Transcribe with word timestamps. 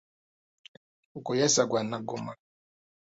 Ogwo 1.15 1.31
yazza 1.39 1.63
gwa 1.69 1.81
Nnaggomola. 1.83 2.41